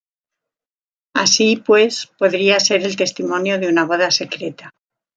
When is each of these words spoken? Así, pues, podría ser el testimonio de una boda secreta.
Así, 1.13 1.57
pues, 1.57 2.07
podría 2.17 2.59
ser 2.59 2.81
el 2.81 2.95
testimonio 2.95 3.59
de 3.59 3.67
una 3.67 3.85
boda 3.85 4.09
secreta. 4.09 4.71